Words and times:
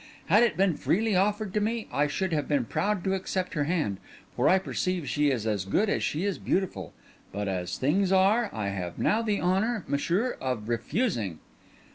Had 0.29 0.41
it 0.41 0.57
been 0.57 0.77
freely 0.77 1.15
offered 1.15 1.53
to 1.53 1.59
me, 1.61 1.87
I 1.91 2.07
should 2.07 2.33
have 2.33 2.47
been 2.47 2.65
proud 2.65 3.03
to 3.03 3.13
accept 3.13 3.53
her 3.53 3.65
hand, 3.65 3.97
for 4.35 4.49
I 4.49 4.57
perceive 4.57 5.07
she 5.07 5.29
is 5.29 5.45
as 5.45 5.63
good 5.63 5.89
as 5.91 6.01
she 6.01 6.25
is 6.25 6.39
beautiful; 6.39 6.91
but 7.31 7.47
as 7.47 7.77
things 7.77 8.11
are, 8.11 8.49
I 8.51 8.69
have 8.69 8.97
now 8.97 9.21
the 9.21 9.39
honour, 9.39 9.85
messire, 9.87 10.37
of 10.41 10.67
refusing." 10.69 11.37